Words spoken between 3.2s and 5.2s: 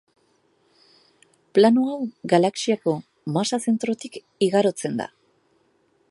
masa-zentrotik igarotzen da.